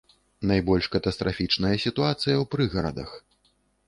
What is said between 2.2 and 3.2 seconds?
ў прыгарадах.